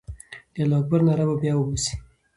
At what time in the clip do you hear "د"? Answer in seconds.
0.53-0.55